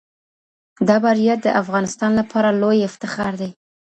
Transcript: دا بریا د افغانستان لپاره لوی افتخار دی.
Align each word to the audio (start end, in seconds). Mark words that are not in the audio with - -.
دا 0.87 0.95
بریا 1.03 1.35
د 1.41 1.47
افغانستان 1.61 2.11
لپاره 2.19 2.57
لوی 2.61 2.79
افتخار 2.89 3.33
دی. 3.41 3.49